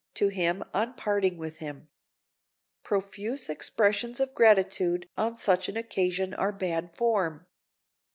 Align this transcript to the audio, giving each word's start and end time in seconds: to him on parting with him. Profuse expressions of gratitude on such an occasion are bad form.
to 0.15 0.29
him 0.29 0.63
on 0.73 0.95
parting 0.95 1.37
with 1.37 1.57
him. 1.57 1.87
Profuse 2.81 3.49
expressions 3.49 4.19
of 4.19 4.33
gratitude 4.33 5.07
on 5.15 5.37
such 5.37 5.69
an 5.69 5.77
occasion 5.77 6.33
are 6.33 6.51
bad 6.51 6.95
form. 6.95 7.45